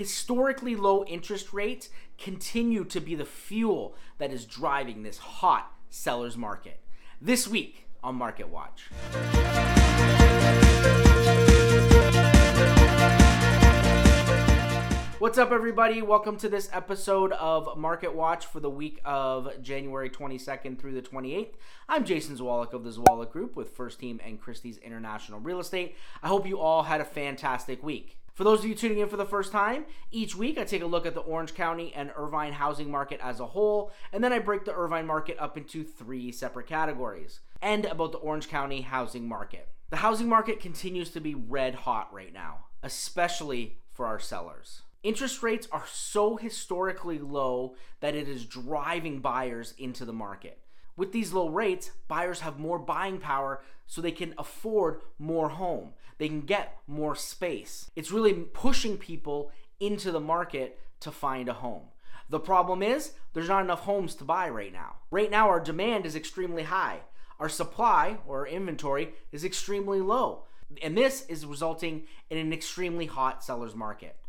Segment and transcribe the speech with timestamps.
[0.00, 6.38] Historically low interest rates continue to be the fuel that is driving this hot seller's
[6.38, 6.80] market.
[7.20, 8.88] This week on Market Watch.
[15.20, 16.00] What's up, everybody?
[16.00, 21.02] Welcome to this episode of Market Watch for the week of January 22nd through the
[21.02, 21.56] 28th.
[21.90, 25.94] I'm Jason Zwolak of the Zwolak Group with First Team and Christie's International Real Estate.
[26.22, 28.16] I hope you all had a fantastic week.
[28.34, 30.86] For those of you tuning in for the first time, each week I take a
[30.86, 34.38] look at the Orange County and Irvine housing market as a whole, and then I
[34.38, 39.28] break the Irvine market up into three separate categories, and about the Orange County housing
[39.28, 39.68] market.
[39.90, 44.82] The housing market continues to be red hot right now, especially for our sellers.
[45.02, 50.60] Interest rates are so historically low that it is driving buyers into the market.
[51.00, 55.94] With these low rates, buyers have more buying power so they can afford more home.
[56.18, 57.90] They can get more space.
[57.96, 59.50] It's really pushing people
[59.80, 61.84] into the market to find a home.
[62.28, 64.96] The problem is there's not enough homes to buy right now.
[65.10, 66.98] Right now our demand is extremely high.
[67.38, 70.42] Our supply or inventory is extremely low.
[70.82, 74.19] And this is resulting in an extremely hot seller's market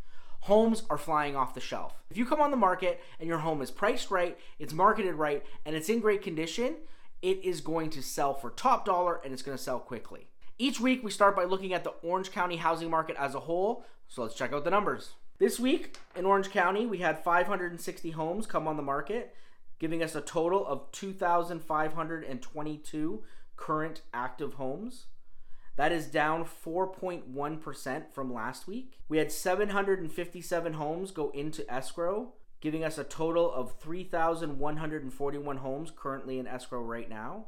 [0.41, 2.01] homes are flying off the shelf.
[2.09, 5.43] If you come on the market and your home is priced right, it's marketed right,
[5.65, 6.75] and it's in great condition,
[7.21, 10.27] it is going to sell for top dollar and it's going to sell quickly.
[10.57, 13.85] Each week, we start by looking at the Orange County housing market as a whole.
[14.07, 15.15] So let's check out the numbers.
[15.39, 19.33] This week in Orange County, we had 560 homes come on the market,
[19.79, 23.23] giving us a total of 2,522
[23.57, 25.05] current active homes.
[25.77, 28.99] That is down 4.1% from last week.
[29.07, 36.39] We had 757 homes go into escrow, giving us a total of 3,141 homes currently
[36.39, 37.45] in escrow right now.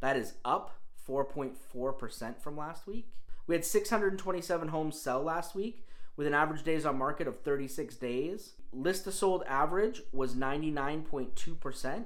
[0.00, 3.12] That is up 4.4% from last week.
[3.46, 7.94] We had 627 homes sell last week with an average days on market of 36
[7.96, 8.54] days.
[8.72, 12.04] List to sold average was 99.2%,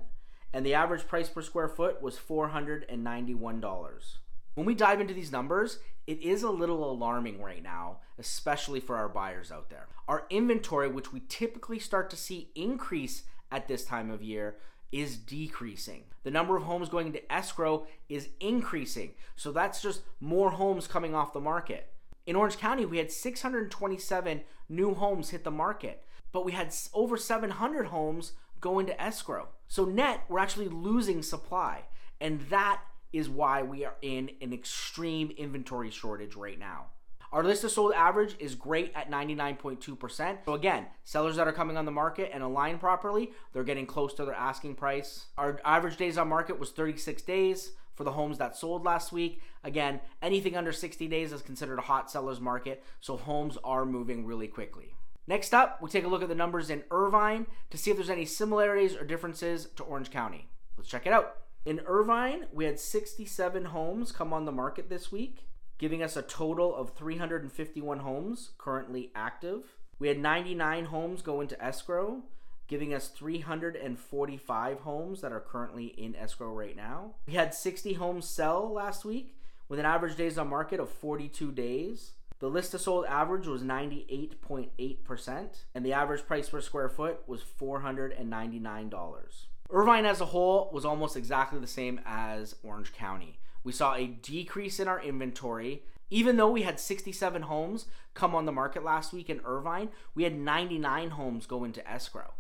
[0.53, 4.19] and the average price per square foot was $491.
[4.55, 8.97] When we dive into these numbers, it is a little alarming right now, especially for
[8.97, 9.89] our buyers out there.
[10.09, 14.57] Our inventory, which we typically start to see increase at this time of year,
[14.91, 16.05] is decreasing.
[16.23, 19.13] The number of homes going into escrow is increasing.
[19.37, 21.89] So that's just more homes coming off the market.
[22.27, 27.17] In Orange County, we had 627 new homes hit the market, but we had over
[27.17, 29.49] 700 homes go into escrow.
[29.67, 31.85] So net, we're actually losing supply.
[32.21, 36.87] And that is why we are in an extreme inventory shortage right now.
[37.33, 40.39] Our list of sold average is great at 99.2%.
[40.45, 44.13] So again, sellers that are coming on the market and align properly, they're getting close
[44.15, 45.27] to their asking price.
[45.39, 49.41] Our average days on market was 36 days for the homes that sold last week.
[49.65, 54.27] Again, anything under 60 days is considered a hot seller's market, so homes are moving
[54.27, 54.95] really quickly.
[55.27, 58.11] Next up, we take a look at the numbers in Irvine to see if there's
[58.11, 60.49] any similarities or differences to Orange County.
[60.77, 61.37] Let's check it out.
[61.65, 65.47] In Irvine, we had 67 homes come on the market this week,
[65.79, 69.77] giving us a total of 351 homes currently active.
[70.01, 72.23] We had 99 homes go into escrow,
[72.67, 77.15] giving us 345 homes that are currently in escrow right now.
[77.29, 79.37] We had 60 homes sell last week
[79.69, 82.15] with an average days on market of 42 days.
[82.41, 87.41] The list to sold average was 98.8%, and the average price per square foot was
[87.41, 89.47] $499.
[89.73, 93.39] Irvine as a whole was almost exactly the same as Orange County.
[93.65, 95.85] We saw a decrease in our inventory.
[96.11, 100.25] Even though we had 67 homes come on the market last week in Irvine, we
[100.25, 102.35] had 99 homes go into escrow.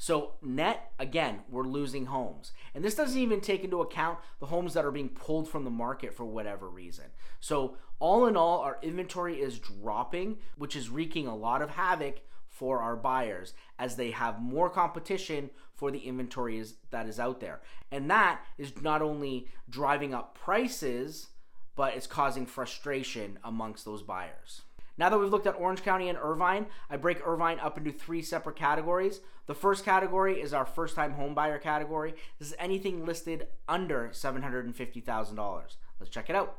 [0.00, 2.52] So, net, again, we're losing homes.
[2.72, 5.70] And this doesn't even take into account the homes that are being pulled from the
[5.70, 7.06] market for whatever reason.
[7.40, 12.20] So, all in all, our inventory is dropping, which is wreaking a lot of havoc
[12.46, 17.60] for our buyers as they have more competition for the inventory that is out there.
[17.90, 21.28] And that is not only driving up prices,
[21.74, 24.62] but it's causing frustration amongst those buyers.
[24.98, 28.20] Now that we've looked at Orange County and Irvine, I break Irvine up into three
[28.20, 29.20] separate categories.
[29.46, 32.14] The first category is our first time home buyer category.
[32.38, 35.76] This is anything listed under $750,000.
[36.00, 36.58] Let's check it out.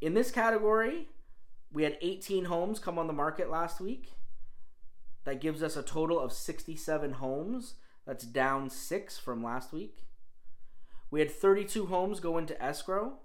[0.00, 1.08] In this category,
[1.72, 4.12] we had 18 homes come on the market last week.
[5.24, 7.74] That gives us a total of 67 homes.
[8.06, 10.04] That's down six from last week.
[11.10, 13.18] We had 32 homes go into escrow.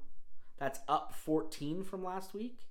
[0.57, 2.68] That's up 14 from last week.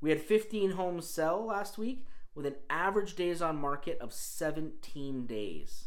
[0.00, 5.26] We had 15 homes sell last week with an average days on market of 17
[5.26, 5.86] days.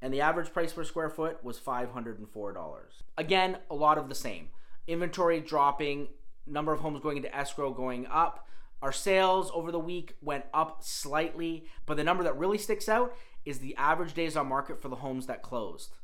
[0.00, 3.02] And the average price per square foot was $504.
[3.18, 4.50] Again, a lot of the same.
[4.86, 6.08] Inventory dropping,
[6.46, 8.46] number of homes going into escrow going up,
[8.82, 13.14] Our sales over the week went up slightly, but the number that really sticks out
[13.44, 15.96] is the average days on market for the homes that closed.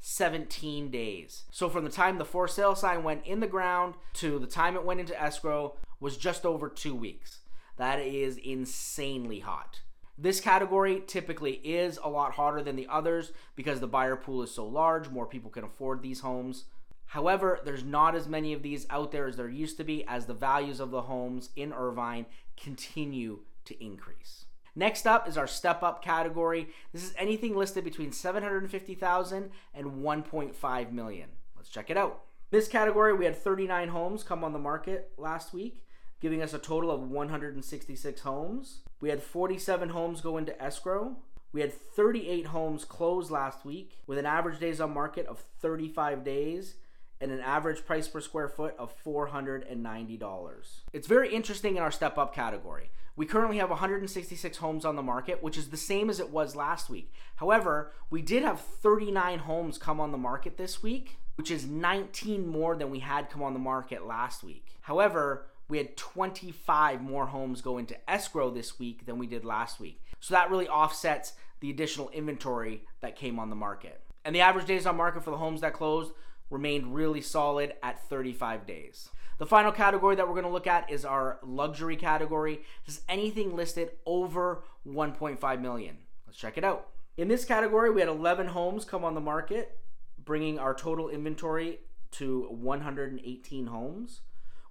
[0.00, 1.44] 17 days.
[1.50, 4.74] So from the time the for sale sign went in the ground to the time
[4.74, 7.40] it went into escrow was just over 2 weeks.
[7.76, 9.80] That is insanely hot.
[10.18, 14.50] This category typically is a lot hotter than the others because the buyer pool is
[14.50, 16.64] so large, more people can afford these homes.
[17.06, 20.26] However, there's not as many of these out there as there used to be as
[20.26, 22.26] the values of the homes in Irvine
[22.56, 24.44] continue to increase.
[24.74, 26.68] Next up is our step up category.
[26.92, 31.28] This is anything listed between 750,000 and 1.5 million.
[31.56, 32.22] Let's check it out.
[32.50, 35.84] This category, we had 39 homes come on the market last week,
[36.20, 38.80] giving us a total of 166 homes.
[39.00, 41.16] We had 47 homes go into escrow.
[41.52, 46.24] We had 38 homes close last week with an average days on market of 35
[46.24, 46.74] days
[47.20, 50.80] and an average price per square foot of $490.
[50.92, 52.90] It's very interesting in our step up category.
[53.16, 56.56] We currently have 166 homes on the market, which is the same as it was
[56.56, 57.12] last week.
[57.36, 62.46] However, we did have 39 homes come on the market this week, which is 19
[62.46, 64.78] more than we had come on the market last week.
[64.82, 69.78] However, we had 25 more homes go into escrow this week than we did last
[69.78, 70.02] week.
[70.20, 74.00] So that really offsets the additional inventory that came on the market.
[74.24, 76.12] And the average days on market for the homes that closed
[76.50, 79.08] remained really solid at 35 days.
[79.38, 82.60] The final category that we're going to look at is our luxury category.
[82.84, 85.96] This is anything listed over 1.5 million.
[86.26, 86.88] Let's check it out.
[87.16, 89.78] In this category, we had 11 homes come on the market,
[90.22, 91.80] bringing our total inventory
[92.12, 94.20] to 118 homes.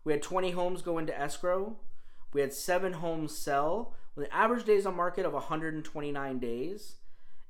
[0.04, 1.78] We had 20 homes go into escrow.
[2.32, 6.96] We had seven homes sell with an average days on market of 129 days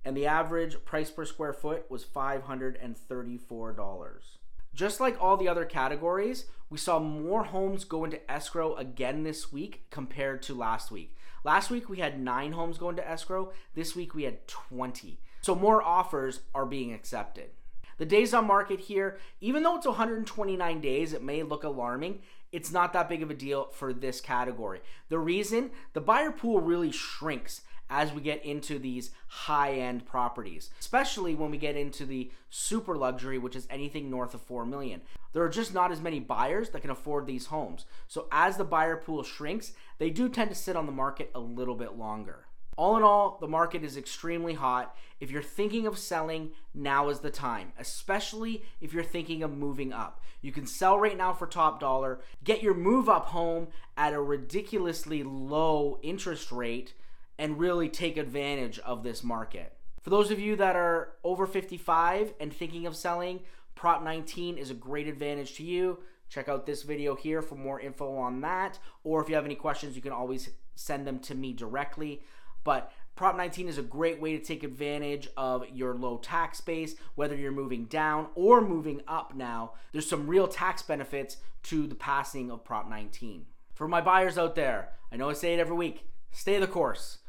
[0.04, 4.38] and the average price per square foot was $534.
[4.74, 9.52] Just like all the other categories, we saw more homes go into escrow again this
[9.52, 11.16] week compared to last week.
[11.44, 15.20] Last week we had nine homes go into escrow, this week we had 20.
[15.42, 17.52] So more offers are being accepted.
[17.98, 22.20] The days on market here, even though it's 129 days, it may look alarming.
[22.52, 24.80] It's not that big of a deal for this category.
[25.10, 30.70] The reason the buyer pool really shrinks as we get into these high end properties,
[30.80, 35.02] especially when we get into the super luxury, which is anything north of 4 million.
[35.34, 37.86] There are just not as many buyers that can afford these homes.
[38.08, 41.40] So as the buyer pool shrinks, they do tend to sit on the market a
[41.40, 42.46] little bit longer.
[42.78, 44.96] All in all, the market is extremely hot.
[45.20, 49.92] If you're thinking of selling, now is the time, especially if you're thinking of moving
[49.92, 50.22] up.
[50.42, 54.22] You can sell right now for top dollar, get your move up home at a
[54.22, 56.94] ridiculously low interest rate
[57.40, 59.74] and really take advantage of this market.
[60.02, 63.40] For those of you that are over 55 and thinking of selling,
[63.76, 66.00] Prop 19 is a great advantage to you.
[66.28, 68.78] Check out this video here for more info on that.
[69.06, 72.22] Or if you have any questions, you can always send them to me directly.
[72.66, 76.96] But Prop 19 is a great way to take advantage of your low tax base,
[77.16, 79.74] whether you're moving down or moving up now.
[79.94, 83.46] There's some real tax benefits to the passing of Prop 19.
[83.76, 87.20] For my buyers out there, I know I say it every week stay the course.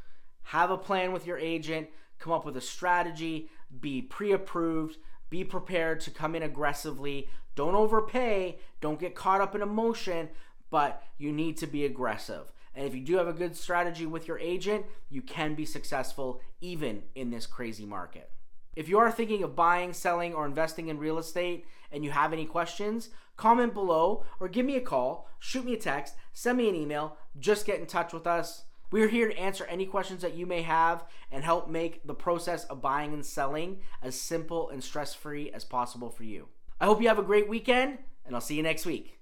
[0.45, 1.89] Have a plan with your agent,
[2.19, 3.51] come up with a strategy,
[3.81, 4.99] be pre approved,
[5.29, 7.29] be prepared to come in aggressively.
[7.55, 10.29] Don't overpay, don't get caught up in emotion,
[10.71, 12.53] but you need to be aggressive.
[12.75, 16.41] And if you do have a good strategy with your agent, you can be successful
[16.61, 18.31] even in this crazy market.
[18.77, 22.33] If you are thinking of buying, selling, or investing in real estate and you have
[22.33, 26.69] any questions, comment below or give me a call, shoot me a text, send me
[26.69, 28.65] an email, just get in touch with us.
[28.91, 32.15] We are here to answer any questions that you may have and help make the
[32.15, 36.49] process of buying and selling as simple and stress free as possible for you.
[36.81, 39.19] I hope you have a great weekend, and I'll see you next week.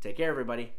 [0.00, 0.72] Take care, everybody.